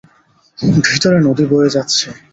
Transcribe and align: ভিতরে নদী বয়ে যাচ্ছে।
ভিতরে 0.85 1.17
নদী 1.19 1.45
বয়ে 1.45 1.73
যাচ্ছে। 1.75 2.07